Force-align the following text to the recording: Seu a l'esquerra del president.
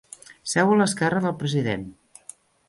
Seu 0.53 0.67
a 0.75 0.77
l'esquerra 0.79 1.21
del 1.27 1.37
president. 1.45 1.85